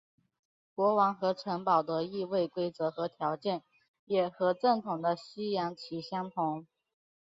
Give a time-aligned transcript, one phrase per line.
[0.73, 3.61] 国王和城堡的易位规则和条件
[4.05, 6.65] 也和正统的西洋棋相同。